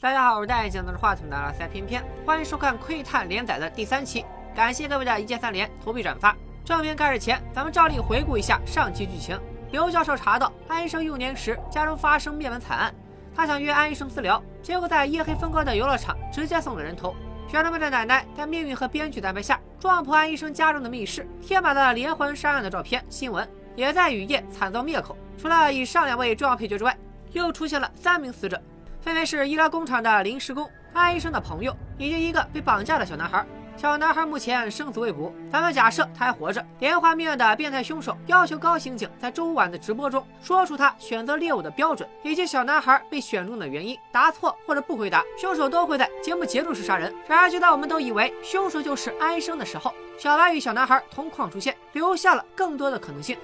[0.00, 4.24] 大家好，我是戴眼镜拿着话筒的塞偏偏，欢迎收看《窥探》连载的第三期。
[4.54, 6.36] 感谢各位的一键三连、投币转发。
[6.64, 9.36] 正片开始前，咱们照例回顾一下上期剧情。
[9.72, 12.94] 刘教授查到安医生幼年时家中发生灭门惨案，
[13.34, 17.12] 他想约安医生私聊，结果在夜黑风高的游乐场直接送了人头。
[17.48, 25.18] 学生们的奶奶在命运和编剧的安排下，撞破安医生家中的密室，贴满了连环杀案的照片、新闻，也在雨夜惨遭灭口。
[25.36, 26.96] 除了以上两位重要配角之外，
[27.32, 28.62] 又出现了三名死者，
[29.00, 33.46] 分别是医疗工厂的临时工、安医生的朋友，以及一个被绑架的小男孩。
[33.76, 36.64] 小男孩目前生死未卜，咱们假设他还活着。
[36.80, 43.96] 连环命案的变态凶手要求高刑警在周五晚的直播中说出他选择猎物的标准，以及小男孩被选中的原因。
[44.10, 47.14] 答错或者不回答，凶手都会在节目结束时杀人。
[47.28, 53.38] 然而，就当我们都以为凶手就是安医生的时候，小白与小男孩同框出现，留下了更多的可能性。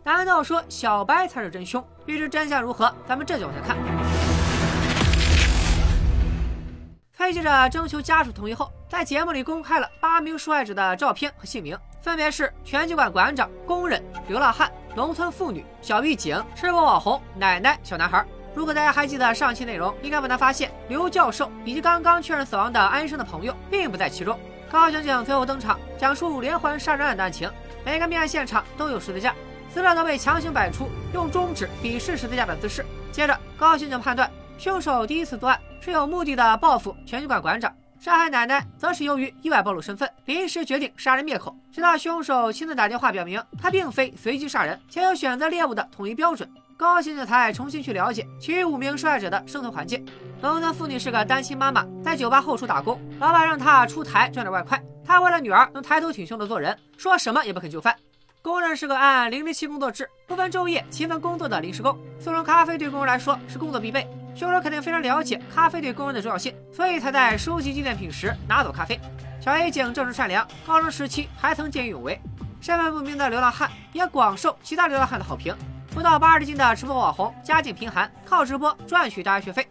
[0.04, 1.86] 难道说小白才是真凶？
[2.06, 3.76] 欲知真相如何，咱们这就往下看。
[7.18, 18.27] 黑记者征求家属同意后，在节目里公开了八名受害者的照片和姓名， 分别是拳击馆馆长、工人、流浪汉、农村妇女、小狱警、吃播网红、奶奶、小男孩。
[18.57, 24.37] 如果大家还记得上期内容，应该不难发现，刘教授以及刚刚确认死亡的安医生的朋友并不在其中。
[24.69, 27.49] 高刑警随后登场，讲述连环杀人案的案情。
[27.85, 29.33] 每个命案现场都有十字架，
[29.73, 32.85] 死者都被强行摆出用中指比试十字架的姿势。
[33.13, 41.57] 接着，高刑警判断凶手第一次作案是有目的的报复拳击馆馆长，杀害奶奶则是由于意外暴露身份，临时决定杀人灭口。
[41.71, 46.51] 直到凶手亲自打电话表明他并非随机杀人，且有选择猎物的统一标准。
[46.77, 50.05] 高刑警才重新去了解其余五名受害者的生存环境。
[50.41, 54.83] 农村妇女是个单亲妈妈，在酒吧后厨打工，老板让她出台赚点外快。
[55.07, 57.95] 她为了女儿能抬头挺胸的做人，说什么也不肯就范。
[58.43, 61.97] 工人是个按零零七工作制、不分昼夜勤奋工作的临时工。
[62.19, 64.05] 速溶咖啡对工人来说是工作必备，
[64.35, 68.99] 凶手肯定非常了解咖啡对工人的重要性，所以才在收集纪念品时拿走咖啡。
[69.41, 72.21] 小黑警正直善良，高中时期还曾见义勇为。
[72.61, 75.55] 身份不明的流浪汉也广受其他流浪汉的好评。
[75.91, 79.69] 不到八十斤的直播网红，家境贫寒，靠直播赚取大学学费。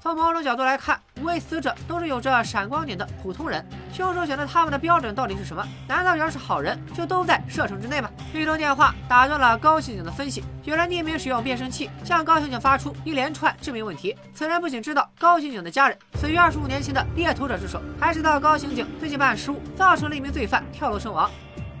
[0.00, 3.66] 从某种角度来看，五位死者都是有着闪光点的普通人。
[3.93, 5.67] 凶手选择他们的标准到底是什么？
[5.87, 8.09] 难道只要是好人就都在射程之内吗？
[8.33, 10.43] 一通电话打断了高刑警的分析。
[10.63, 14.15] 有人匿名使用变声器向高刑警发出一连串致命问题。
[14.33, 21.29] 此人不仅知道高刑警的家人死于二十五年前的猎头者之手，还知道高刑警最近办案失误，造成了一名罪犯跳楼身亡。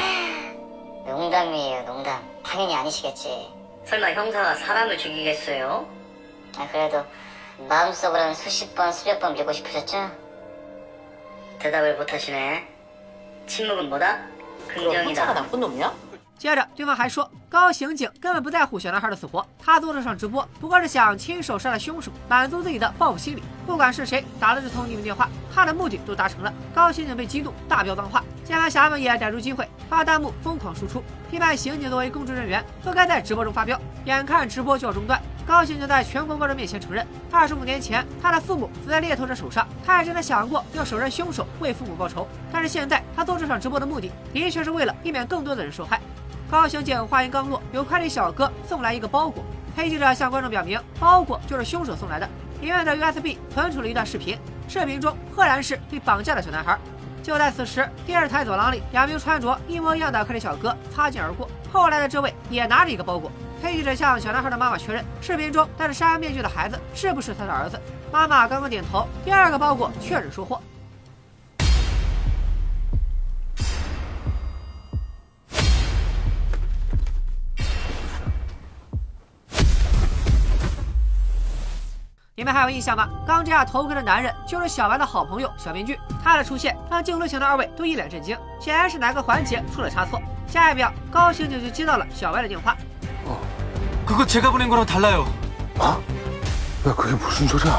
[1.06, 2.20] 농담이에요, 농담.
[2.42, 3.55] 당연히 아니시겠지.
[3.87, 5.87] 설마 형사가 사람을 죽이겠어요?
[6.57, 7.05] 아, 그래도
[7.69, 10.11] 마음속으로는 수십 번, 수백 번 밀고 싶으셨죠?
[11.59, 12.67] 대답을 못 하시네.
[13.47, 14.25] 침묵은 뭐다?
[14.67, 15.33] 긍정이다.
[15.33, 15.93] 나쁜 놈이야?
[16.37, 23.41] 接着，对方还说，高刑警根本不在乎小男孩的死活，他做这场直播不过是想亲手杀了凶手，满足自己的报复心理。
[23.65, 26.53] 不管是谁打了这通匿名电话，他的目的都达成了。
[26.75, 28.23] 高刑警被激怒，大飙脏话。
[28.45, 33.79] 键盘侠们也逮住机会发弹幕，疯狂输出批判刑警作为公职人员不该在直播中发飙。
[34.05, 42.27] 眼看直播就要中断，高刑警在全国观众面前承认，二十五年前他的父母死在猎头者手上，他也真的想过要手刃凶手为父母报仇。
[42.53, 45.99] 但是现在他做这场直播的目的，的确是为了避免更多的人受害。
[46.49, 49.43] 高刑警话音刚落，有快递小哥送来一个包裹。
[49.75, 52.29] 黑记者向观众表明，包裹就是凶手送来的。
[52.61, 56.79] 里面的 USB 存储了一段视频，视频中赫然是被绑架的小男孩。
[57.21, 61.49] 就在此时，电视台走廊里，两名穿着一模一样的快递小哥擦肩而过。
[61.69, 63.29] 后来的这位也拿着一个包裹。
[63.61, 67.77] 黑记者向小男孩的妈妈确认，视频中戴着杀人面具的孩子是不是他的儿子？
[68.09, 69.05] 妈妈刚刚点头。
[69.25, 70.61] 第二个包裹确认收货。
[82.46, 83.08] 们还有印象吗？
[83.26, 85.98] 刚摘下头盔的男人就是小白的好朋友小面具。
[86.24, 90.20] 他的出现让镜头前的二位都一脸震惊，显然是哪个环节出了差错。
[90.48, 92.76] 下一秒，高刑警就接到了小白的电话。
[93.26, 93.38] 哦，
[94.06, 95.24] 그거제가보낸거랑달라요
[95.78, 96.00] 啊？
[96.84, 97.78] 야그게무슨소리야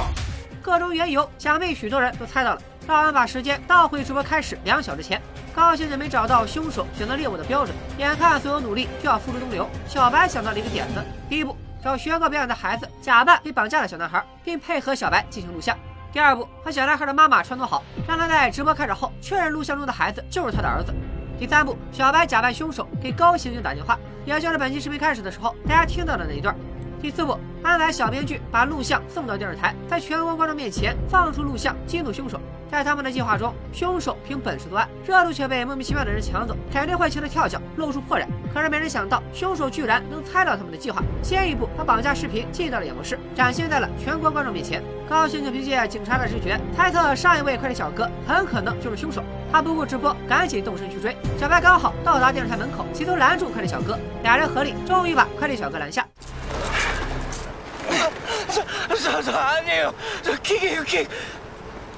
[0.62, 2.62] 各种缘由，想必许多人都猜到了。
[2.88, 5.22] 让我们把时间倒回直播开始两小时前。
[5.56, 11.04] 高刑警没找到凶手选择猎物的标准，眼看所有努力就要付诸东流，小白想到了一个点子。
[11.30, 11.56] 第一步。
[11.83, 15.77] 找学过表演的孩子假扮被绑架的小男孩，并配合小白进行录像。
[16.13, 20.93] 第二步，和小男孩的妈妈串通好，让他在直播开始后确认录像中的孩子就是他的儿子。
[21.39, 26.57] 第三步，小白假扮凶手给高刑警打电话，也就是本期视频开始的时候大家听到的那一段。
[27.01, 32.41] 第四步，安排小编剧把录像送到电视台，在全国观众面前放出录像，激怒凶手。
[32.71, 41.03] 在他们的计划中凶手凭本事作案热度却被莫名其妙的人抢走肯定会气得跳脚露出破绽可是没人想到凶手居然能猜到他们的计划。
[41.23, 53.99] 先一步他绑架视频进到了演播室展现在了全国观众面前高兴就凭借警察的直觉猜测上一位快递小哥很可能就是凶手他不顾直播赶紧动身去追小白刚好到达电视台门口企图拦住快递小哥。
[54.23, 56.07] 俩人合力终于把快递小哥拦下。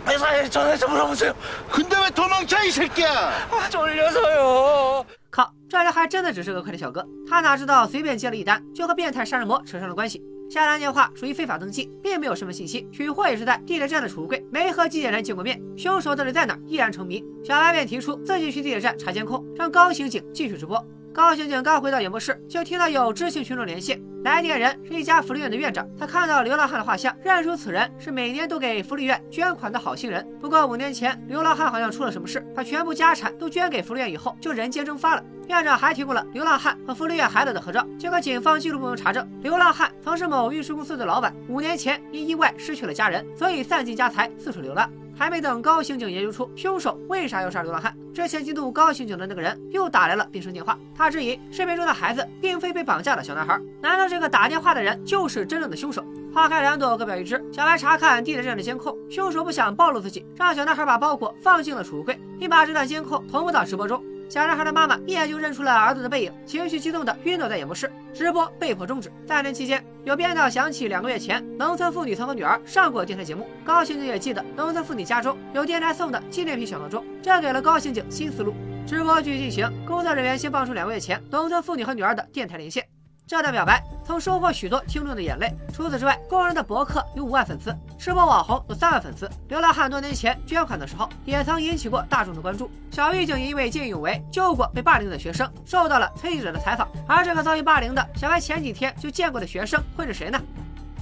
[0.08, 1.34] 회사에 전화해서 물어보세요.
[1.72, 3.48] 근데 왜 도망쳐 이 새끼야?
[3.50, 5.06] 아, 졸려서요.
[5.32, 10.22] 靠，这人还真的只是个快递小哥，他哪知道随便接了一单就和变态杀人魔扯上了关系。
[10.48, 15.60] 下单电话属于非法登记，并没有身份信息，取货也是在地铁站的储物柜，没和寄件人见过面。
[15.76, 17.24] 凶手到底在哪，依然成谜。
[17.44, 20.78] 小白便提出自己去地铁站查监控，让高刑警继续直播。
[21.13, 24.01] 高刑警刚回到演播室，就听到有知情群众连线。
[24.23, 30.25] 来电人是一家福利院的院长，他看到流浪汉的画像，认出此人是每年都给福利院捐款的好心人。
[30.41, 35.25] 不过五年前流浪汉好像出了什么事，把全部家产都捐给福利院以后，就人间蒸发了。
[35.49, 37.85] 院长还提供了流浪汉和福利院孩子的合照。
[37.99, 44.89] 结果警方记录部门查证，流浪汉曾是某运输公司的老板，五年前因意外失去了家人，所以散尽家财，四处流浪。
[45.21, 50.79] 还没等高刑警研究出凶手为啥要杀流浪汉，之前激怒高刑警的那个人又打来了变声电话。
[50.97, 56.03] 他质疑视频中的孩子并非被绑架的小男孩，难道这个打电话的人就是真正的凶手？
[56.33, 57.39] 花开两朵，各表一枝。
[57.53, 64.03] 小白查看地铁站的监控，凶手不想暴露自己，让小男孩把包裹放进了储物柜，并把这段监控同步到直播中。
[64.31, 69.11] 小男孩的妈妈一眼就认出了儿子的背影，情绪激动的晕倒在演播室，直播被迫终止。
[69.27, 78.55] 在那期间，有编导想起两个月前农村妇女曾和女儿上过电台节目，高刑警也记得农村妇女家中有电台送的纪念品小闹钟，这给了高刑警新思路。
[78.87, 82.87] 直播继续进行，工作人员先放出两个月前农村妇女和女儿的电台连线。
[83.30, 85.52] 这段表白曾收获许多听众的眼泪。
[85.74, 89.28] 除此之外，工人的博客有五万粉丝，吃播网红有三万粉丝。
[89.48, 92.70] 流浪汉多年前捐款的时候，也曾引起过大众的关注。
[92.92, 96.88] 小狱警因为见义勇为救过被霸凌的学生，受到了崔记者的采访。
[97.08, 100.40] 而这个遭遇霸凌的小白前几天就见过的学生会是谁呢？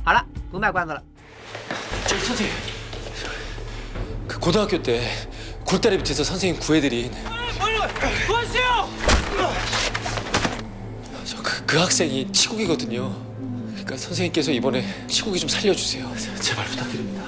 [0.05, 1.03] 好了，不卖关子了。
[2.07, 2.49] 저 선생님,
[4.27, 5.09] 그 고등학교 때
[5.65, 7.11] 골다리 밑에서 선생님 구해드린.
[7.59, 8.96] 저그
[11.67, 13.11] 그 학생이 치국이거든요.
[13.73, 16.09] 그러니까 선생님께서 이번에 치국이 좀 살려주세요.
[16.39, 17.21] 제발 부탁드립니다.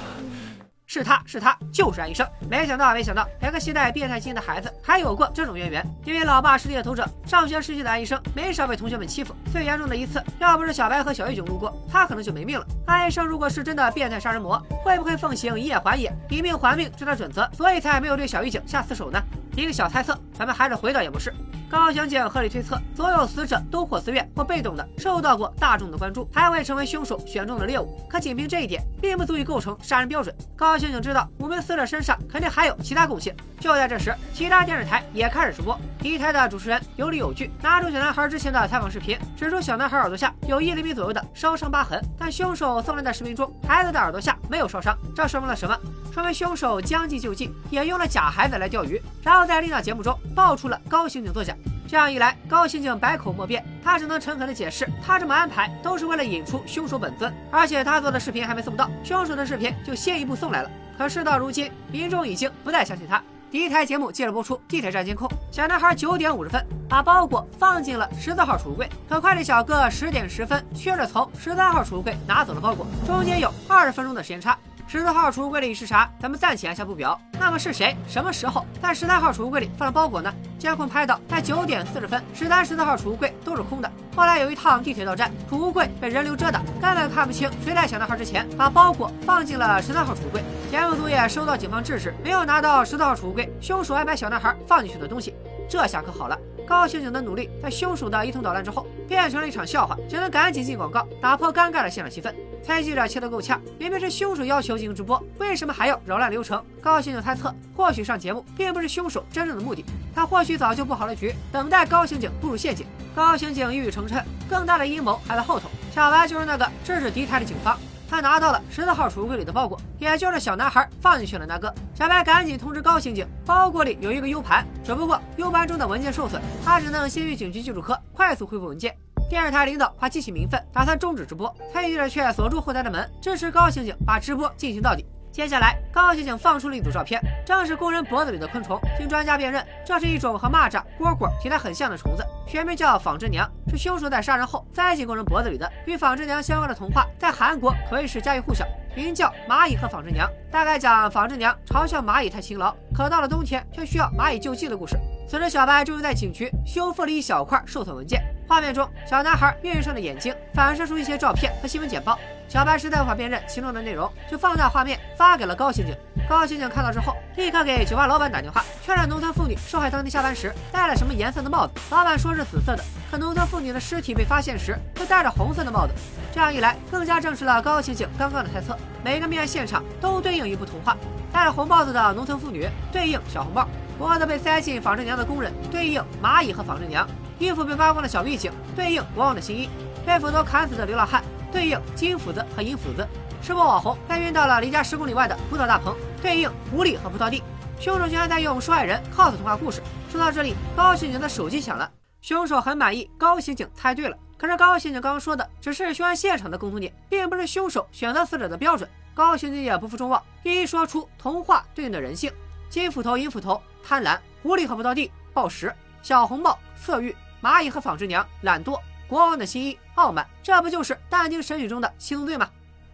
[0.88, 5.84] 是他是他就是安医生，没想到没想到，两个携带变态基因的孩子还有过这种渊源。
[6.04, 9.34] 因为老爸是猎头者，上学时期的安医生没少被同学们欺负。
[9.52, 12.66] 最严重的一次，要不是小白和小狱警路过，他可能就没命了。
[12.86, 19.20] 安医生如果是真的变态杀人魔，会不会奉行以眼还眼，以命还命这条准则，所以才没有对小狱警下死手呢？
[19.56, 21.34] 一个小猜测，咱们还是回到演播室。
[21.71, 27.97] 高刑警合理推测，所有死者都或自愿或被动的受到过大众的关注，才会成为凶手选中的猎物。
[28.09, 30.35] 可仅凭这一点，并不足以构成杀人标准。
[30.53, 33.33] 高刑警知道五名死者身上肯定还有其他贡献。
[33.57, 35.79] 就在这时，其他电视台也开始直播。
[35.97, 45.77] 第一台的主持人有理有据，拿出小男孩之前的采访视频，指出小男孩耳朵下有一厘米左右的烧伤疤痕，但凶手送来的视频中，孩子的耳朵下没有烧伤，这说明了什么？
[46.11, 51.55] 说明凶手将计就计，也用了假孩子来钓鱼，然后在另一档节目中爆出了高刑警作假。
[51.87, 60.71] 这样一来，高刑警百口莫辩，他只能诚恳地解释，他这么安排都是为了引出凶手本尊，而且他做的视频还没送到，凶手的视频就先一步送来了。
[60.97, 63.21] 可事到如今，民众已经不再相信他。
[63.49, 74.57] 第一台节目接着播出地铁站监控，小男孩九点五十分把包裹放进了十四号储物柜，可快递小哥十点十分却是从十三号储物柜拿走了包裹，中间有二十分钟的时间差。
[74.91, 76.11] 十四号储物柜里是啥？
[76.19, 77.17] 咱们暂且按下不表。
[77.39, 77.95] 那么是谁？
[78.09, 80.29] 什么时候在十三号储物柜里放了包裹呢？
[80.59, 83.89] 监控拍到，在九点四十分，十三、十四号储物柜都是空的。
[84.13, 90.43] 后来有一趟地铁到站，储物柜被人流遮挡，根本看不清谁在小男孩之前把包裹放进了十三号储物柜。
[90.69, 95.33] 节目组也收到警方制止，没有拿到十四号储物柜凶手安排小男孩放进去的东西。
[95.69, 96.37] 这下可好了，
[96.71, 102.33] 高刑警的努力在凶手的一通捣乱之后变成了一场笑话，只能赶紧进广告，打破尴尬的现场气氛。
[102.63, 106.63] 猜记者切得够呛，明明是凶手要求进行直播，为什么还要扰乱流程？
[106.81, 109.83] 高刑警猜测，或许上节目并不是凶手真正的目的，
[110.15, 112.87] 他或许早就布好了局，等待高刑警步入陷阱。
[113.13, 115.69] 高刑警一语成谶，更大的阴谋还在后头。
[115.93, 117.77] 小白就是那个制止敌台的警方，
[118.11, 121.73] 他拿到了十四号储物柜里的包裹，也就是小男孩放进去了那个。
[121.93, 128.93] 小白赶紧通知高刑警，包裹里有一个 U 盘，只不过 U 盘中的文件受损，他只能先去警局技术科快速恢复文件。
[129.29, 131.55] 电视台领导怕激起民愤，打算终止直播。
[131.71, 135.05] 蔡记者却锁住后台的门，支持高刑警把直播进行到底。
[135.31, 138.77] 接下来，高刑警放出了一组照片，正是工人脖子里的昆虫。
[138.97, 145.71] 经专家辨认，这是一种和蚂蚱、蝈蝈体态很像的虫子，学名叫纺织娘，是凶手在杀人后塞进工人脖子里的。
[145.85, 154.97] 与纺织娘相关的童话在韩国可谓是家喻户晓，名叫《蚂蚁和纺织娘》，大概讲纺织娘嘲笑蚂蚁太勤劳，可到了冬天却需要蚂蚁救济的故事。
[155.29, 158.21] 此时，小白终于在警局修复了一小块受损文件。
[158.49, 162.19] 画面中，小男孩面上的眼睛反射出一些照片和新闻简报。
[162.51, 165.95] 小白实在无法辨认其中的内容，就放大画面发给了高刑警。
[166.27, 171.71] 高刑警看到之后，立刻给酒吧老板打电话，确认农村妇女受害当天下班时戴了什么颜色的帽子。
[171.89, 175.93] 老板说是紫色的，可农村妇女的尸体被发现时却戴着红色的帽子。
[176.33, 178.77] 这样一来，更加证实了高刑警刚刚的猜测。
[179.01, 180.97] 每个命案现场都对应一部童话：
[181.31, 183.65] 戴着红帽子的农村妇女对应小红帽，
[183.97, 187.07] 脖子被塞进纺织娘的工人对应蚂蚁和纺织娘，
[187.39, 189.69] 衣服被扒光的小狱警对应国王的新衣，
[190.05, 191.23] 被斧头砍死的流浪汉。
[191.51, 193.07] 对应金斧子和银斧子，
[193.41, 197.43] 吃播网红被运到了离家十公里外的葡萄大棚，对应狐狸和葡萄地。
[197.79, 199.81] 凶手居然在用受害人 cos 童话故事。
[200.09, 201.91] 说到这里，高刑警的手机响了，
[202.21, 204.17] 凶手很满意，高刑警猜对了。
[204.37, 208.89] 可是高刑警刚刚说的只是凶案现场的共同点，并不是凶手选择死者的标准。
[209.13, 212.31] 高刑警也不负众望，一一说出童话对应的人性：
[212.69, 215.69] 金斧头、银斧头，贪婪；狐狸和葡萄地，暴食；
[216.01, 218.79] 小红帽，色欲；蚂蚁和纺织娘，懒惰。
[219.07, 222.49] 国王的新衣，傲慢，这不就是但丁《神曲》中的七宗罪吗？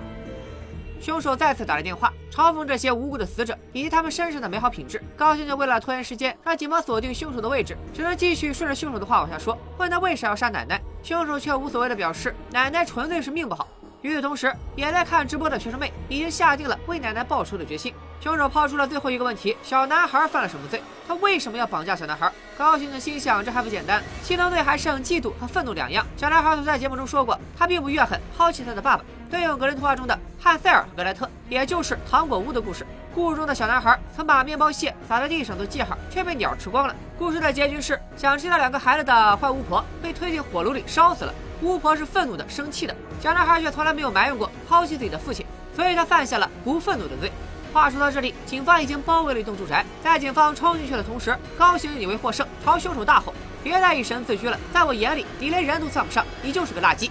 [0.99, 5.01] 凶手再次打来电话，嘲讽这些无辜的死者以及他们身上的美好品质。
[5.15, 9.57] 高兴就为了拖延时间，让警方锁定凶手的位置，只能继续顺着凶手的话往下说。
[9.77, 13.67] 问他为啥要杀奶奶，凶手却无所谓的表示，奶奶纯粹是命不好。
[14.05, 17.91] 与此同时，也在看直播的学生妹已经下定了为奶奶报仇的决心。
[18.21, 20.79] 凶手抛出了最后一个问题：小男孩犯了什么罪？
[21.07, 22.31] 他为什么要绑架小男孩？
[22.55, 26.05] 高兴的心想，这还不简单，七宗罪还剩嫉妒和愤怒两样。
[26.15, 29.03] 小男孩曾在节目中说过，他并不怨恨抛弃他的爸爸。
[29.31, 32.85] 对应格林童话中的汉塞尔和格莱特，也就是糖果屋的故事。
[33.11, 36.95] 故事中的小男孩曾把面包屑撒在地上做记号，却被鸟吃光了。
[37.17, 41.33] 故事的结局是，想吃掉两个孩子的坏巫婆被推进火炉里烧死了。
[41.61, 45.45] 巫婆是愤怒的、生气的，小男孩却从来没有埋怨过抛弃自己的父亲，
[45.75, 47.31] 所以他犯下了不愤怒的罪。
[47.73, 53.33] 话说到这里，警方已经包围了一栋住宅，在警方冲进去的同时，高刑警以为获胜，朝凶手大吼
[53.63, 57.09] ：“别再以神自居了，在我眼里，你连人都算不上，你就是个垃圾。”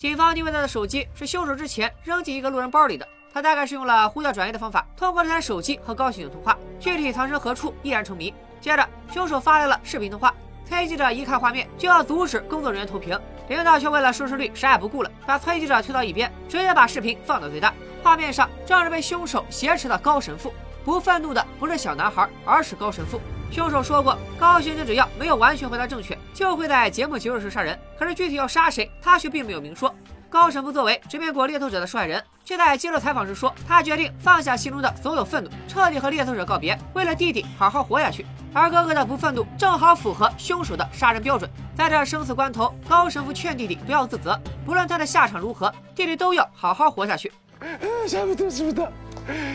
[0.00, 8.32] 警方定位他的手机是凶手之前扔进一个路人包里的，他大概是用了呼叫转移的方法，通过这台手机和高刑警通话，具体藏身何处依然成谜。
[8.62, 10.34] 接着，凶手发来了视频通话，
[10.66, 17.74] 崔记者一看画面就要阻止工作人员投屏，领导却为了收视率啥也不顾了，把崔记者推到一边，直接把视频放到最大。
[18.02, 20.50] 画面上正是被凶手挟持的高神父。
[20.90, 23.20] 不愤怒的不是小男孩，而是高神父。
[23.48, 27.78] 凶手说过，高刑警只要没有完全回答正确，就会在节目结束时杀人。
[27.96, 29.94] 可是具体要杀谁，他却并没有明说。
[30.28, 38.26] 高神父作为直面过猎头者的受害人，却在接受采访时说，他决定放下心中的所有愤怒，彻底和猎头者告别，为了弟弟好好活下去。
[38.52, 41.48] 而哥哥的不愤怒正好符合凶手的杀人标准。
[41.76, 47.30] 在这生死关头，高神父劝弟弟不要自责，不论他的下场如何，弟弟都要好好活下去。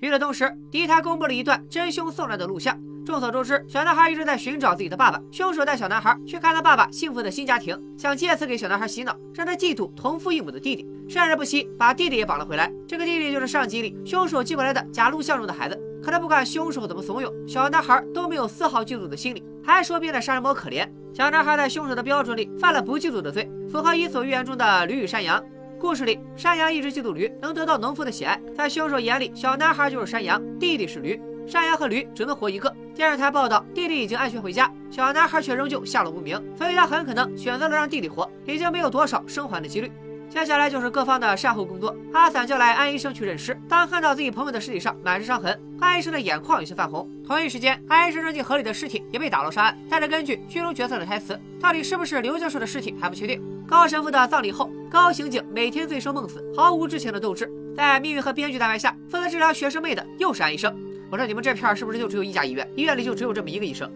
[0.00, 2.78] 与此同时，迪台公布了一段真凶送来的录像。
[3.06, 5.18] 众所周知，小男孩一直在寻找自己的爸爸。
[5.30, 12.70] 凶手带小男孩去看他爸爸幸福的新家庭，想借此给小男孩洗脑，让他嫉妒同父异母的弟弟，甚至不惜把弟弟也绑了回来。
[12.86, 15.80] 这个弟弟就是上集里凶手寄过来的假录像中的孩子。
[16.02, 20.86] 可他不管凶手怎么怂恿，小男孩都没有丝毫嫉妒的心理，还说别的杀人魔可怜。
[21.14, 25.42] 小男孩在凶手的标准里犯了不嫉妒的罪，符合《伊索寓言》中的驴与山羊。
[25.86, 32.74] 故事里，山羊一直嫉妒驴能得到农夫的喜爱，在凶手眼里，小男孩就是山羊，弟弟是驴，山羊和驴只能活一个。
[32.92, 39.92] 电视台报道，弟弟已经安全回家，小男孩却仍旧下落不明，所以他很可能选择了让弟弟活，已经没有多少生还的几率。
[40.28, 41.94] 接下来就是各方的善后工作。
[42.12, 47.08] 阿伞叫来安医生去认尸，当看到自己朋友的尸体上满是伤痕，安医生的眼眶有些泛红。
[47.24, 49.78] 同一时间，安医生扔进河里的尸体也被打捞上岸。
[49.88, 53.40] 但是根据剧中角色的台词，到底是不是刘教授的尸体还不确定。
[53.67, 57.49] 高神父的葬礼后，高刑警每天醉生梦死，毫无之前的斗志。
[57.75, 60.77] 在命运和编剧大败下，负责治疗学生妹的又是安医生。
[61.09, 62.69] 我说你们这片儿是不是就只有一家医院？
[62.75, 63.89] 医院里就只有这么一个医生？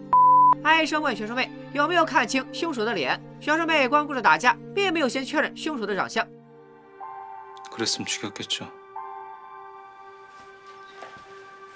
[0.64, 6.26] 安医生问学生妹有没有看清凶手的脸，学生妹光顾着打架，并没有先确认凶手的长相。
[7.72, 8.72] 그랬으면 죽였겠죠.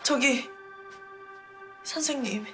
[0.02, 0.50] 저기
[1.84, 2.46] 선생님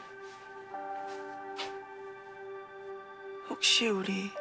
[3.49, 4.31] 혹시 우리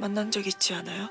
[0.00, 1.08] 만난 적 있지 않아요?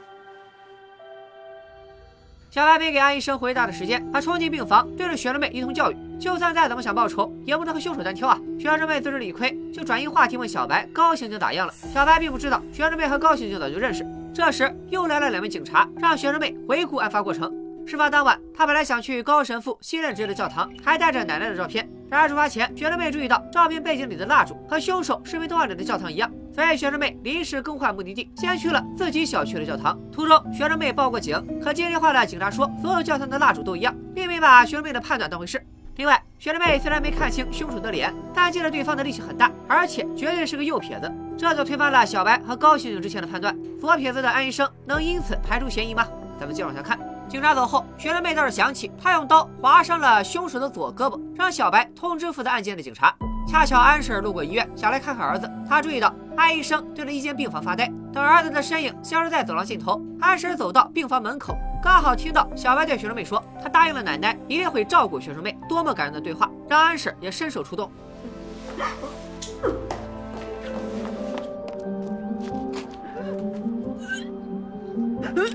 [2.52, 5.98] 小白没给安医生回答的时间，他冲进病房，对着学生妹一通教育。
[6.18, 8.40] 就算再怎么想报仇，也不能和凶手单挑啊！
[8.58, 11.74] 学生妹自知理亏，就转移话题问小白高刑警咋样了。
[11.94, 14.06] 小白并不知道学生妹和高刑警早就认识。
[14.34, 17.52] 这时又来了两名警察，让学生妹回顾案发过程。
[17.91, 21.91] 事发当晚，他本来想去高神父新任职的教堂，还带着奶奶的照片。
[22.09, 29.99] 然而出发前，学生妹注意到照片背景里的蜡烛和凶手视频通话里的教堂一样，所以学生妹临时更换目的地，先去了自己小区的教堂。
[30.13, 35.61] 途中，学生妹报过警，可接电话的警察说所有教堂的蜡烛都一样，并没把学生妹的判断当回事。
[35.97, 43.53] 另外，学生妹虽然没看清凶手的脸，但记得对方的力气很大，而且绝对是个右撇子，这就推翻了小白和高刑警之前的判断。
[43.81, 46.07] 左撇子的安医生能因此排除嫌疑吗？
[46.39, 46.97] 咱们接着往下看。
[47.31, 53.15] 警察走后，学生妹倒是想起，她用刀划伤了凶手的左胳膊，让小白通知负责案件的警察。
[53.47, 55.49] 恰巧安婶路过医院，想来看看儿子。
[55.69, 60.03] 她注意到安医生对着一间病房发呆，等儿子的身影消失在走廊尽头。
[60.21, 67.89] 安婶走到病房门口，刚好听到小白对学生妹说：“他答应了奶奶，一定会照顾学生妹。”多么感人的对话，让安婶也伸手出动。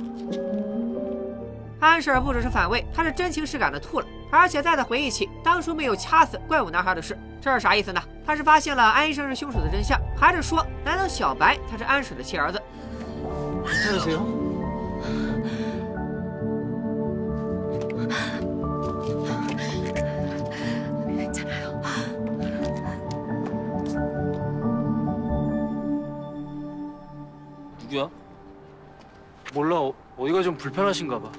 [1.81, 8.01] 安婶不只是反胃，她是真情实感的吐了，而且再次回忆起当初没有掐死怪物男孩的事，这是啥意思呢？
[8.27, 12.61] 他是发现了安医生是凶手的真相，还是说难道小白才是安婶的亲儿子？
[13.65, 14.21] 괜찮으세요?
[27.81, 28.09] 누구야?
[29.53, 29.81] 몰라.
[29.81, 31.33] 어, 어디가 좀 불편하신가 봐.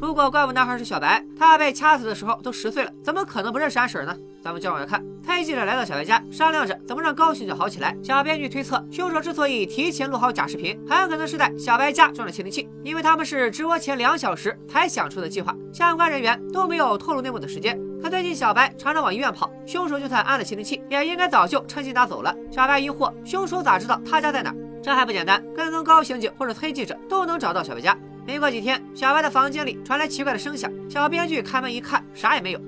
[0.00, 4.16] 如果怪物男孩是小白，他被掐死的时候都十岁了，怎么可能不认识阿婶呢？
[4.40, 7.96] 咱们接着往下看，黑记者来到小白家，商量着怎么让高刑警好起来。
[8.00, 17.76] 小编剧推测，凶手之所以提前录好假视频，很可能是在小白家装了窃听器，因为他们是直播前两小时才想出的计划，相关人员都没有透露内幕的时间。
[18.00, 22.32] 可最近小白常常往医院跑，凶手就算安了窃听器，也应该早就趁机拿走了。
[22.52, 24.54] 小白疑惑，凶手咋知道他家在哪？
[24.80, 27.98] 这还不简单，跟踪高刑警或者黑记者都能找到小白家。
[28.28, 30.70] 没过几天，小白的房间里传来奇怪的声响。
[30.86, 32.60] 小编剧开门一看，啥也没有。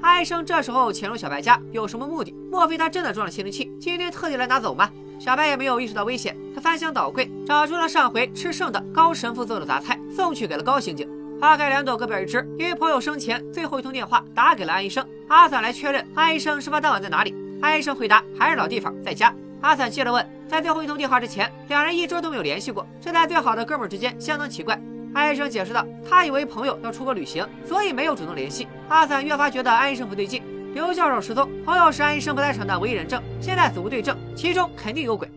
[0.00, 2.34] 安生这时候潜入小白家有什么目的？
[2.50, 4.90] 莫非他真的装了窃听器，今天特地来拿走吗？
[5.20, 11.08] 小白也没有意识到危险，他翻箱倒柜，找出了上回吃剩的高神父做的杂菜，送去给了高刑警。
[11.42, 12.48] 花开两朵，各表一枝。
[12.56, 17.34] 因为朋友生前最后一通电话打给了安医生，阿散来确认安医生事发当晚在哪里。
[17.60, 19.34] 安医生回答还是老地方，在家。
[19.60, 24.80] 阿散接着问，在最后一通电话之前，两人一周都没有联系过，这在最好的哥们之间相当奇怪。
[25.12, 28.68] 安医生解释道，他以为朋友要出国旅行，所以没有主动联系。
[28.88, 30.44] 阿散越发觉得安医生不对劲。
[30.74, 35.28] 刘教授失踪，朋友是安医生不在场的唯一人证，现在死无对证，其中肯定有鬼。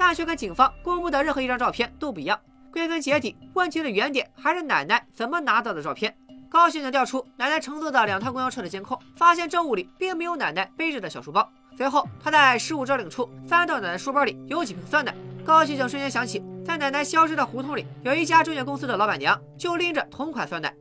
[0.00, 2.40] 但却跟警方公布的任何一张照片都不一样。
[2.72, 6.16] 归根结底，问题的原点还是奶奶怎么拿到的照片。
[6.48, 11.46] 高刑警调出奶奶乘坐的两趟公交车的监控，发现证物里并没有奶奶背着的小书包。
[11.76, 15.14] 随后，他在失物招领处翻到奶奶书包里有几瓶酸奶。
[15.44, 20.74] 高刑警瞬间想起，在奶奶消失的胡同里有一家证券公司的老板娘，就拎着同款酸奶。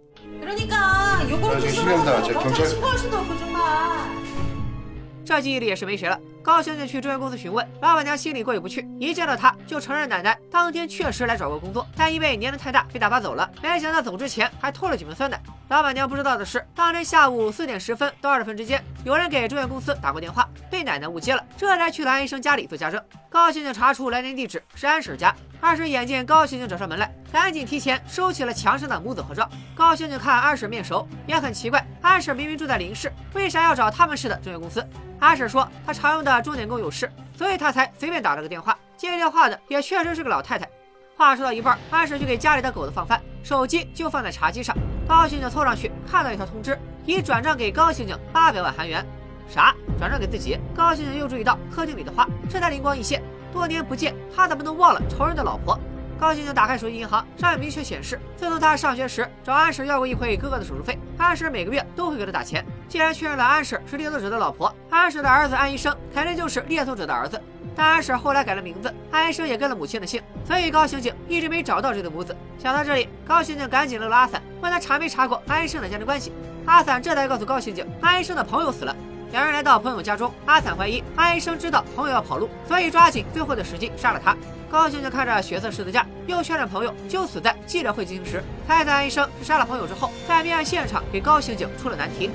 [5.25, 6.17] 这记忆里也是没谁了。
[6.43, 13.49] 高刑警去证券公司询问，老板娘心里过意不去，一见到他就承认奶奶当天确实来找过工作，但因为年龄太大被打发走了。
[13.61, 15.39] 没想到走之前还偷了几瓶酸奶。
[15.67, 22.99] 老板娘不知道的是，当天下午四点十分到二十分之间，有人给证券公司打过电话，被奶奶误接了，这才去了安医生家里做家政。
[23.29, 29.47] 高刑警查出来电地址是安婶家，二婶眼见高刑警找上门来，赶紧提前收起了墙上的母子合照。
[29.75, 34.83] 高刑警看安婶面熟，也很奇怪，安婶明明住在邻市，为啥要找他们市的证券公司？
[35.19, 38.77] 安婶说，她常用的钟点工有事，所以他才随便打了个电话。
[38.97, 40.69] 接电话的也确实是个老太太。
[41.15, 44.75] 话说到一半，安婶去给家里的狗子放饭，手机就放在茶几上。
[45.07, 49.05] 高刑警凑上去，看到一条通知，已转账给高刑警八百万韩元。
[49.49, 49.73] 啥？
[49.97, 50.57] 转账给自己？
[50.75, 53.23] 高刑警又注意到客厅里的花，这才灵光一现。
[53.51, 55.79] 多年不见，他怎么能忘了仇人的老婆？
[56.19, 62.65] 高刑警打开手机银行，上面明确显示，自从他上学时找安婶要过一回哥哥的手术费，安婶每个月都会给他打钱。
[62.89, 67.41] 既然确认了安婶是猎头者的老婆，安婶的儿子安医生肯定就是猎头者的儿子。
[67.73, 72.35] 但安婶后来改了名字，安医生也跟了母亲的姓，所以高刑警一直没找到这对母子。
[72.57, 76.33] 想到这里，高刑警赶紧留了阿散，问他查没查过安医生的家庭关系。
[76.65, 78.93] 阿散这才告诉高刑警，安医生的朋友死了。
[79.31, 84.35] 两人来到朋友家中，阿散怀疑安医生知道朋友要跑路，所以抓紧最后的时机杀了他。
[84.70, 88.42] 高刑警看着血色十字架，又确认朋友就死在记者会进行时。
[88.66, 92.30] 猜测安医生是杀了朋友之后，在命案现场给高刑警出了难题。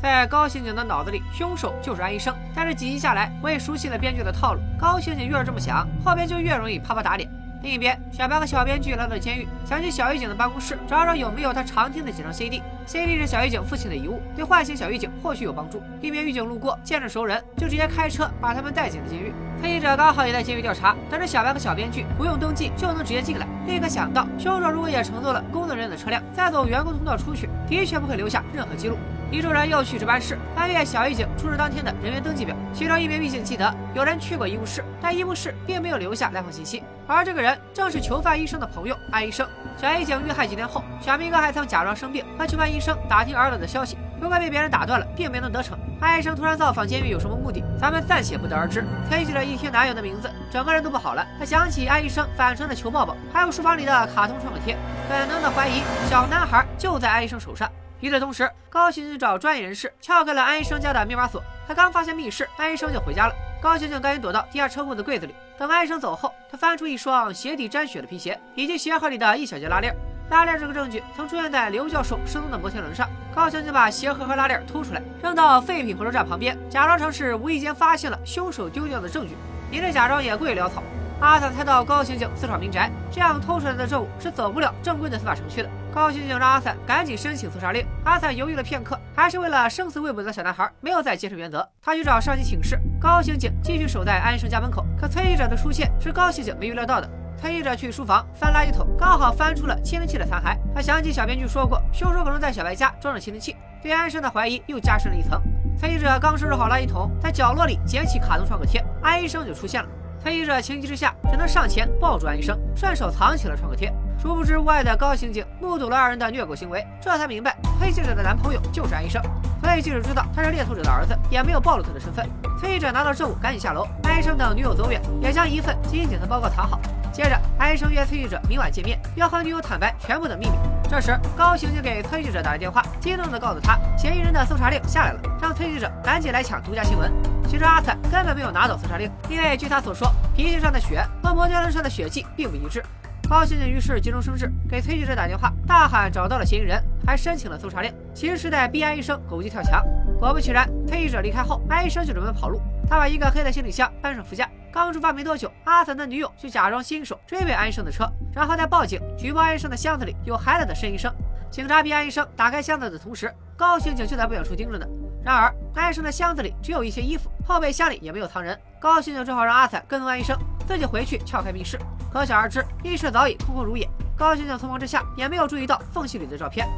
[0.02, 2.34] 在高刑警的脑子里，凶手就是安医生。
[2.52, 4.60] 但是几集下来，我也熟悉了编剧的套路。
[4.76, 7.30] 高刑警越是这么想，后边就越容易啪啪打脸。
[7.62, 12.60] 另一边，小白和小编剧来到监狱，想去小狱警的办公室找找有没有他常听的几张 CD。
[12.84, 15.80] ，CD 是小狱警父亲的遗物，对唤醒小狱警或许有帮助。
[16.00, 19.32] 一名狱警路过，见着熟人，就直接开车把他们带进了监狱。
[19.60, 28.98] 推理者刚好也在监狱调查，得知小白和小编剧不用登记就能直接进来，立刻想到凶手如果也乘坐了工作人员的车辆，再走员工通道出去，的确不会留下任何记录。
[29.32, 39.48] 一众人又去值班室翻阅小狱警出事当天的人员登记表，其中一名狱警记得有人去过医务室，但医务室并没有留下来访信息，而这个人正是囚犯医生的朋友安医生。
[39.74, 45.78] 小狱警遇害几天后，小明哥还曾假装生病和囚犯医生打听儿子的消息，不过被别人打断了，并没能得逞。
[45.98, 48.84] 安医生突然造访监狱有什么目的，咱们暂且不得而知。
[49.08, 51.26] 推记者一听男友的名字，整个人都不好了。
[51.38, 54.76] 他想起安医生反成的求抱抱，还有书房里的卡通创可贴，
[55.08, 57.66] 本能的怀疑小男孩就在安医生手上。
[58.02, 61.40] 与此同时，高刑警找专业人士撬开了安医生家的密码锁。
[61.68, 63.34] 他刚发现密室，安医生就回家了。
[63.62, 65.32] 高刑警赶紧躲到地下车库的柜子里。
[65.56, 69.94] 等安医生走后，他翻出一双鞋底沾血的皮鞋，以及鞋盒里的一小截拉链。
[70.30, 73.08] 拉链这个证据曾出现在刘教授失踪的摩天轮上。
[73.32, 79.36] 高刑警把鞋盒和拉链偷出来，扔到废品回收站旁边，假装成是无意间发现了凶手丢掉的证据。
[79.70, 80.82] 你这假装也过于潦草。
[81.22, 85.70] 阿萨猜到高刑警私闯民宅，这样偷出来的证物是走不了正规的司法程序的。
[85.94, 87.86] 高刑警让阿散赶紧申请搜查令。
[88.02, 91.66] 阿散犹豫了片刻，还是为了生死未卜的小男孩，没有再坚持原则。
[91.80, 92.76] 他去找上级请示。
[93.00, 97.08] 高刑警继续守在安生家门口，可崔记者的出现是高刑警没预料到的。
[97.40, 100.58] 崔记者去书房翻垃圾桶，刚好翻出了窃听器的残骸。
[100.74, 105.40] 他想起小编剧说过，凶手可能在小白家装了窃听器，对安生的怀疑又加深了一层。
[105.78, 109.88] 崔记者刚收拾好垃圾桶，在角落里捡起卡通创可贴，安医生就出现了。
[110.22, 113.92] 推理者情急之下只能上前抱住安医生，顺手藏起了创可贴。
[114.20, 119.20] 殊不知屋外的高刑警目睹了二人的虐狗行为，这才明白推记者的男朋友就是安医生。
[119.60, 122.24] 所以记者知道他是猎头者的儿子，也没有暴露他的身份。
[122.60, 126.80] 崔记者拿到证物赶紧下楼，安医生等女友走远，也将一份基因检测报告藏好。
[127.12, 130.81] 接着，安医生约崔记者明晚见面，要和女友坦白全部的秘密。
[130.92, 137.10] 这时，高刑警给崔记者打来电话，激动地告诉他，嫌疑人的搜查令下来了，让崔记者赶紧来抢独家新闻。
[137.48, 142.84] 其实阿彩根本没有拿走搜查令，因为据他所说，皮筋上的血和摩天轮上的血迹并不一致。
[143.32, 149.82] 高刑警于是急中生智，给崔记者打电话，大喊找到了嫌疑人，还申请了搜查令，其实是在逼安医生狗急跳墙。
[150.20, 152.60] 果不其然，崔记者离开后，安医生就准备跑路。
[152.86, 161.10] 他把一个黑的行李箱搬上副驾，刚出发没多久，阿散的女友就假装新手追尾安医生的车，然后再报警举报安医生的箱子里有孩子的申医生。
[161.50, 164.86] 警察逼安医生打开箱子的同时，高刑警就在不远处盯着呢。
[165.24, 168.60] 然而，安医生的箱子里只有一些衣服，后备箱里也没有藏人。
[168.78, 171.78] 高刑警只好让阿彩跟踪安医生，自己回去撬开密室。
[172.12, 173.88] 可想而知，密室早已空空如也。
[174.16, 176.68] 高刑警匆忙之下也没有注意到缝隙里的照片。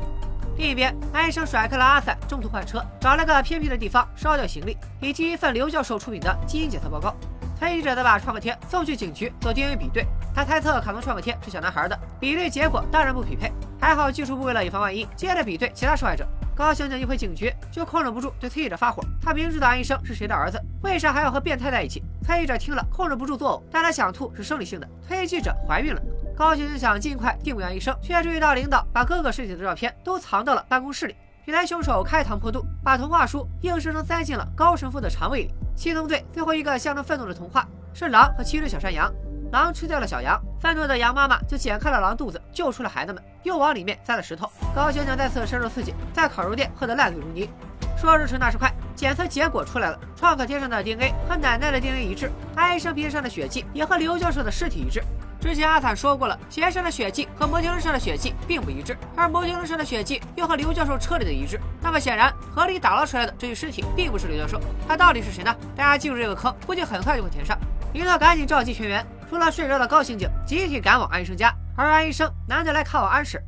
[0.57, 7.14] 另一边，安医生甩开了阿彩，中途换车，找了个偏僻的地方烧掉行李，以及一份刘教授出品的基因检测报告。
[7.59, 10.07] 推理者则把创可贴送去警局做 DNA 比对。
[10.35, 13.53] 他猜测卡通创可贴是小男孩的，比对结果当然不匹配。
[13.81, 16.27] 还好技术部为了以防万一，接着比对其他受害者。
[16.56, 19.02] 高刑警一回警局，就控制不住对崔记者发火。
[19.20, 22.02] 他明知道安医生是谁的儿子，为啥还要和变态在一起？
[22.22, 24.88] 崔记者听了控制不住作呕，但他想吐是生理性的。
[25.06, 26.00] 崔记者怀孕了。
[26.36, 31.16] 高刑警想尽快定位安医生，却注意到领导把哥哥尸体的照片都藏到了办公室里。
[31.46, 35.54] 原来凶手开膛破肚，把童话书硬生生塞进了高神父的肠胃里。
[35.76, 39.12] 七宗罪最后一个象征愤怒的童话是狼和七只小山羊。
[39.54, 44.50] 狼吃掉了小羊，愤怒的羊妈妈就剪开了狼肚子，救出了孩子们，又往里面塞了石头。
[44.74, 47.48] 高刑警再次深入刺激，在烤肉店喝得烂醉如泥。
[47.96, 55.00] 说时迟那时快，检测结果出来了，创可贴上的 DNA 和奶奶的 DNA 一致，安医生皮上的血迹也和刘教授的尸体一致。
[55.40, 61.60] 之前阿坦说过了，鞋上的血迹和摩天轮上的血迹并不一致，而摩天轮上的血迹又和刘教授车里的一致。
[61.80, 65.54] 那么显然，河里打捞出来的这具尸体并不是刘教授，他到底是谁呢？
[65.76, 67.56] 大家进入这个坑，估计很快就会填上。
[67.92, 69.06] 林特赶紧召集全员。
[69.34, 73.39] 除了睡着的高刑警，集体赶往安医生家，而安医生难得来看望安氏。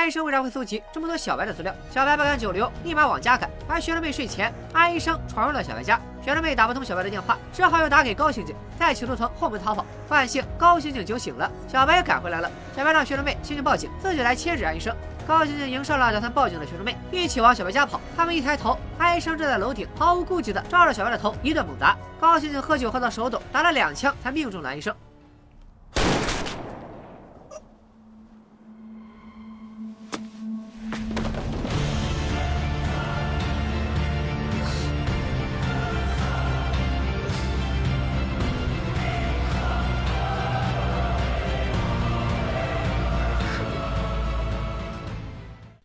[0.07, 1.73] 医生为啥会搜集这么多小白的资料？
[1.91, 3.49] 小白不敢久留，立马往家赶。
[3.67, 9.85] 而学生妹睡前，安医生闯入了小白家，学生妹打不通小白的电话，只好又打给高刑警，在起诉层后门逃跑。
[10.09, 12.49] 万幸，高刑警酒醒了，小白也赶回来了。
[12.75, 14.95] 小白让学生妹先去报警，自己来牵制安医生。
[15.25, 17.99] 高刑警迎上了打算报警的学生妹，一起往小白家跑。
[18.15, 21.95] 他们一抬头，安医生正在楼顶，毫无顾忌的照着小白的头一顿猛砸。
[22.19, 24.93] 高刑警喝酒喝到手抖，打了两枪才命中了医生。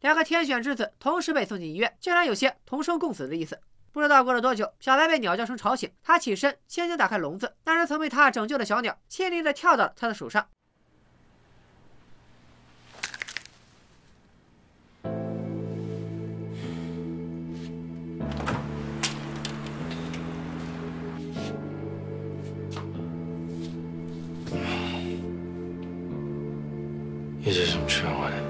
[0.09, 3.61] 两个天选之子同时被送进医院竟然有些同生共死的意思。
[3.93, 10.49] 不知道过了多久小白被鸟叫声吵醒他起身轻轻打开笼子那只曾被他拯救的小鸟怯昵的跳到了他的手上。
[27.45, 28.48] 你是怎么劝我的。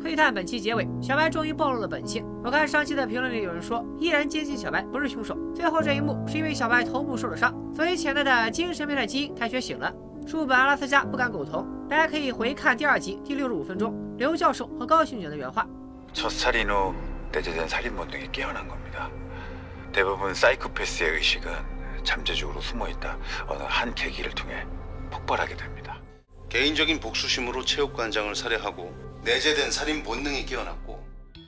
[0.00, 2.24] 窥探本期结尾，小白终于暴露了本性。
[2.42, 5.36] 我看上期的评论里有人说，依然坚信小白不是凶手。
[5.54, 9.92] 最后这一幕是因为小白头部受了伤，所以潜在的精神病的基因开学醒了。
[10.26, 15.66] 书本阿拉斯加不敢苟同，大家可以回看第二集第六十五分钟刘教授和高刑警的原话。
[16.15, 16.93] 첫 살인 후
[17.31, 19.09] 내재된 살인 본능이 깨어난 겁니다.
[19.91, 21.51] 대부분 사이코패스의 의식은
[22.03, 23.17] 잠재적으로 숨어 있다.
[23.47, 24.65] 어느 한 계기를 통해
[25.09, 25.97] 폭발하게 됩니다.
[26.49, 31.01] 개인적인 복수심으로 체육관장을 살해하고 내재된 살인 본능이 깨어났고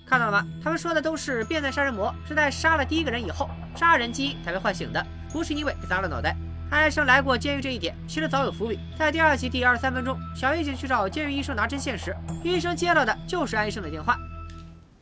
[0.06, 0.46] 看到了吗？
[0.64, 6.36] 他们说的都是变态杀人魔是在杀了第一个人以后，杀人基因才被唤醒的，不是因为被砸了脑袋。
[6.70, 14.18] 安医生来过监狱这一点其实早有伏笔，在第二集第二十三分钟，小狱警去找监狱医生拿针线时，医生接到的就是安医生的电话。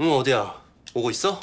[0.01, 0.63] 응 어디야?
[0.95, 1.41] 오고 있어?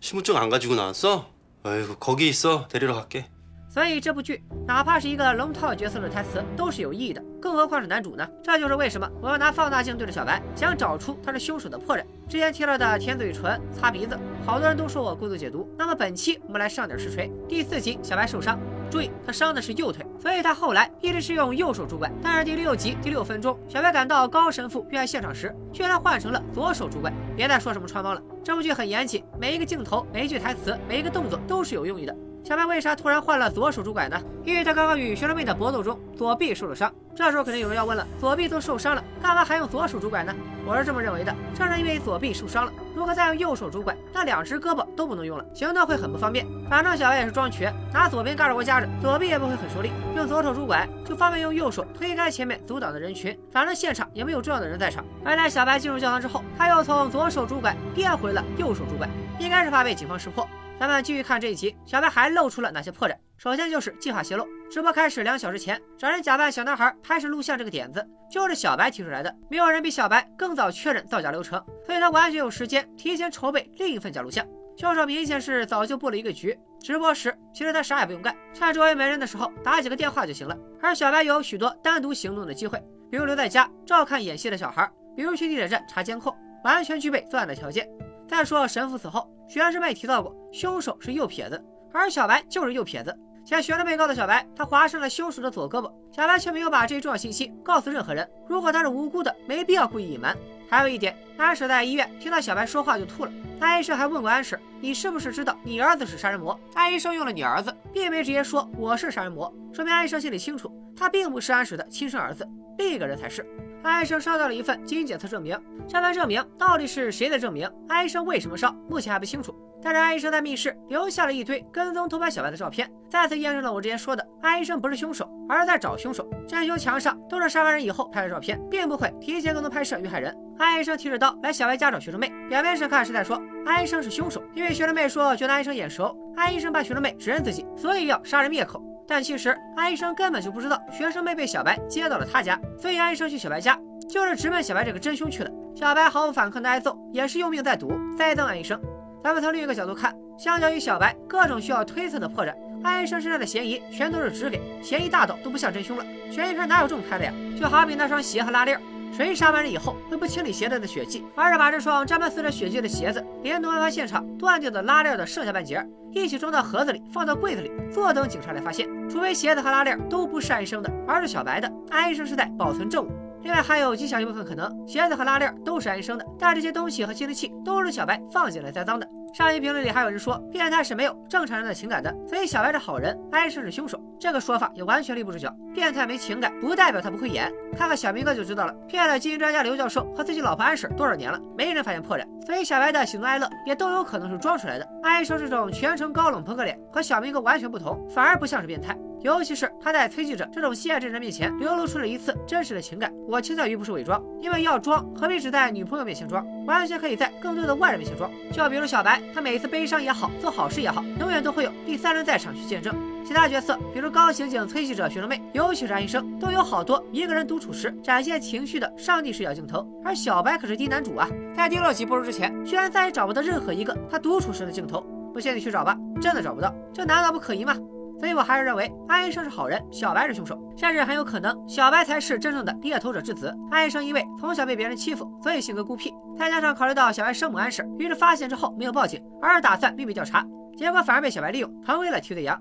[0.00, 1.28] 신분증 안 가지고 나왔어?
[1.64, 3.28] 아이고 거기 있어 데리러 갈게
[3.68, 8.26] 所以这部剧哪怕是一个龙套角色的台词都是有意义的，更何况是男主呢？
[8.42, 12.02] 这就是为什么我要拿放大镜对着小白，想找出他是凶手的破绽。
[12.28, 15.68] 之前提到的舔嘴唇、擦鼻子，好多人都说我过度解读。
[15.76, 17.30] 那么本期我们来上点实锤。
[17.46, 18.58] 第四集小白受伤，
[18.90, 22.10] 注意他伤的是右腿，所以他后来一直是用右手拄拐。
[22.22, 27.12] 但是第六集第六分钟，小白赶到高神父遇害现场时，居然换成了左手拄拐。
[27.36, 32.16] 别再说什么穿帮了，这部剧很严谨，每一个镜头、每一句台词、每一个动作都是有用意的。
[32.48, 34.18] 小白为啥突然换了左手拄拐呢？
[34.42, 36.90] 因为他刚刚与学生妹的搏斗中左臂受了伤。
[37.14, 40.34] 这时候肯定有人要问了：左臂都受伤了，干嘛还用左手拄拐呢？
[40.64, 46.46] 我是这么认为的，正是因为左臂受伤了，如果再用右手拄拐，那两只胳膊都不能用了，行动会很不方便。
[46.70, 49.92] 反正小白也是装瘸，拿左边胳肢窝夹着，左臂也不会很受力。
[50.16, 55.04] 用左手拄拐就方便用右手推开前面阻挡的人群，反正现场也没有重要的人在场。
[55.22, 59.06] 而在小白进入教堂之后，他又从左手拄拐变回了右手拄拐，
[59.38, 60.48] 应该是怕被警方识破。
[60.78, 63.16] 咱们继续看这一集，小白还露出了哪些破绽？
[63.36, 64.46] 首先就是计划泄露。
[64.70, 69.34] 直播开始两小时前，找人假扮小男孩拍摄录像这个点子，就是小白提出来的。
[69.50, 74.46] 没有人比小白更早确认造假流程，所以他完全有时间提前筹备另一份假录像。
[74.76, 76.56] 凶手明显是早就布了一个局。
[76.80, 80.56] 直播时，其实他啥也不用干，趁周围没人的时候打几个电话就行了。
[80.80, 87.88] 而小白有许多单独行动的机会，比如留在家照看演戏的小孩，比如去地铁站查监控，完全具备作案的条件。
[88.28, 93.18] 再说神父死后，学生妹提到过凶手是右撇子，而小白就是右撇子。
[93.44, 98.28] 前学生妹告诉小白，他划伤了凶手的左胳膊，小白却没有把这一重要信息告诉任何人。
[98.46, 100.36] 如果他是无辜的，没必要故意隐瞒。
[100.68, 103.32] 还有一点，安婶在医院听到小白说话就吐了。
[103.58, 106.60] 安医生还问过安婶，你是不是知道你儿子是杀人魔？
[106.74, 113.46] 安医生用了你儿子，并没直接说我是杀人魔，说明安医生心里清楚，他并不是安婶的亲生儿子，另一个人才是。
[113.82, 117.70] 安医生烧到了一份基因检测证明，这份证明到底是谁的证明？
[117.88, 118.74] 安医生为什么烧？
[118.88, 119.54] 目前还不清楚。
[119.80, 126.28] 但是安医生在密室留下了一堆跟踪偷拍小白的照片，再次验证了我之前说的，安医生不是凶手，而是在找凶手。
[126.48, 130.36] 真凶墙上都是杀完人以后拍的照片，并不会提前跟踪拍摄遇害人。
[130.58, 138.82] 安医生提着刀来小白家找学生妹，表面上看是在说安医生是凶手，因为学生妹说觉得安医生眼熟，安医生怕学生妹指认自己，所以要杀人灭口。
[139.08, 145.50] 但其实安医生根本就不知道学生妹被小白接到了他家，所以安医生去小白家就是直奔小白这个真凶去的。
[145.74, 148.78] 小白毫无反抗的挨揍，也是用命在赌，栽赃安医生。
[149.24, 152.54] 咱们从另一个角度看，相较于小白各种需要推测的破绽，
[152.84, 156.04] 安医生身上的嫌疑全都是直给，嫌疑大到都不像真凶了。
[156.30, 157.32] 悬疑片哪有这么拍的呀？
[157.58, 158.78] 就好比那双鞋和拉链，
[159.12, 168.88] 谁杀完人以后会不清理鞋子的血迹，而是把这双沾满死者血迹的鞋子，连同案发现场断掉的拉链的剩下半截，一起装到盒子里，放到柜子里，坐等警察来发现。
[169.08, 173.08] 除非鞋子和拉链都不是安医生的，而是小白的，安医生是在保存证物。
[173.42, 179.08] 另外还有极小一部分可能，鞋子和拉链都是安医生的，但这些东西和监听器都是小白放进来栽赃的。
[179.34, 184.00] 上一评论里还有人说，变态是没有正常人的情感的，所以小白是好人，安医生是凶手。
[184.18, 185.54] 这个说法也完全立不住脚。
[185.74, 187.52] 变态没情感，不代表他不会演。
[187.76, 188.72] 看看小明哥就知道了。
[188.88, 192.26] 骗了基因专家刘教授和自己老婆安婶多少年了，没人发现破绽。
[192.44, 194.88] 所以小白的喜怒哀乐也都有可能是装出来的。
[195.02, 198.96] 安生这种全程高冷朋克脸和小明哥完全不同，反而不像是变态。
[199.20, 203.12] 尤其是他在崔记者这种心爱之人面前流露出了一次真实的情感。
[203.26, 208.30] 我倾向于不是伪装，因为要装何必只在女朋友面前装，完全可以在更多的外人面前装。
[208.52, 212.94] 就比如小白，他每一次悲伤也好，做好事也好，永远都会有第三人在场去见证。
[213.28, 219.86] 其他角色，比如高刑警、崔记者、学生妹，尤其是安医生，都有好多一个人独处时展现情绪的上帝视角镜头。
[220.02, 225.02] 而小白可是低男主啊，在第六集播出之前，居然再也找不到任何一个他独处时的镜头。
[225.34, 227.76] 不信你去找吧，真的找不到，这难道不可疑吗？
[228.18, 233.54] 所以我还是认为安医生是好人，小白是凶手，甚至很有可能小白才是真正的猎头者之子。
[233.70, 240.42] 安医生因为从小被别人欺负，所以性格孤僻，再加上考虑到小白生母安婶，于是发现之后没有报警，而是打算秘密调查，
[240.78, 242.58] 结果反而被小白利用，成为了替罪羊。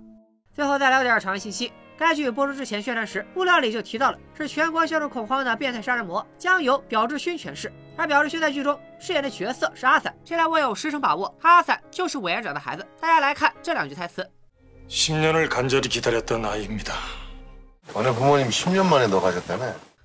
[0.58, 1.72] 最后再来点场外信息。
[1.99, 7.72] 该剧播出之前宣传时，物料里就提到了是全国陷入恐慌的变态杀人魔，将由表志勋诠释。
[7.95, 10.12] 而表志勋在剧中饰演的角色是阿伞。
[10.26, 12.84] 现在我有十成把握，阿伞就是委员长的孩子。
[12.99, 14.28] 大家来看这两句台词：
[14.89, 16.93] 을간절히기다렸던아이입니 다。
[17.93, 19.60] 부모님년만에가셨 다。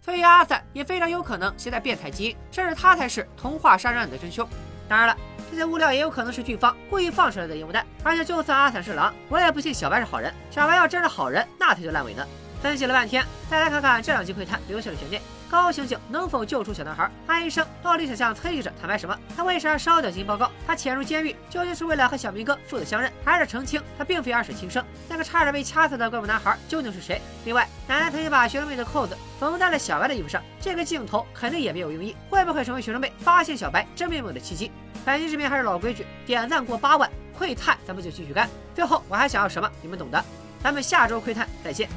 [0.05, 4.47] 所以阿伞也非常有可能携带变态基因，甚至他才是童话杀人案的真凶。
[4.87, 5.17] 当然了。
[5.53, 7.85] 这些物料也有可能是剧方故意放出来的烟雾弹。
[8.03, 10.33] 而且就算阿散是狼，我也不信小白是好人。
[10.51, 12.27] 小白要真是好人，那他就烂尾呢。
[12.63, 15.21] 分析了半天，再来看看这两集窥探留下的悬念。
[15.51, 17.11] 高刑警能否救出小男孩？
[17.27, 19.15] 安医生到底想向崔记者坦白什么？
[19.37, 20.51] 他为啥烧掉基因报告？
[20.67, 24.83] 他潜入监狱究竟是为了和小明哥父子相认，还是澄清他并非二婶亲生？
[25.07, 27.21] 那个差点被掐死的怪物男孩究竟是谁？
[27.45, 34.73] 另外，奶奶曾经把学生妹的扣子缝在了小白的衣服上，这个镜头肯定也别有用意，会不会成为学生妹发现小白真面目的契机？
[35.05, 38.49] 本期视频还是老规矩，点赞过八万，窥探咱们就继续干。
[38.75, 39.71] 最后我还想要什么？
[39.83, 40.25] 你们懂的。
[40.63, 41.89] 咱们下周窥探再见，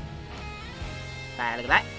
[1.38, 1.95] 拜了个拜。